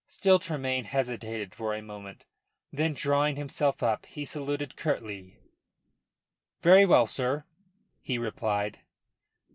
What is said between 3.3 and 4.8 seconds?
himself up, he saluted